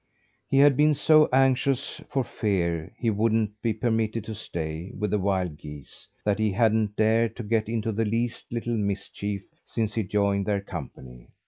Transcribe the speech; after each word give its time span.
He 0.47 0.57
had 0.57 0.75
been 0.75 0.95
so 0.95 1.29
anxious 1.31 2.01
for 2.09 2.23
fear 2.23 2.91
he 2.97 3.11
wouldn't 3.11 3.51
be 3.61 3.71
permitted 3.71 4.23
to 4.23 4.33
stay 4.33 4.91
with 4.97 5.11
the 5.11 5.19
wild 5.19 5.57
geese, 5.59 6.07
that 6.25 6.39
he 6.39 6.53
hadn't 6.53 6.95
dared 6.95 7.35
to 7.35 7.43
get 7.43 7.69
into 7.69 7.91
the 7.91 8.03
least 8.03 8.51
little 8.51 8.77
mischief 8.77 9.43
since 9.63 9.93
he 9.93 10.01
joined 10.01 10.47
their 10.47 10.59
company. 10.61 11.27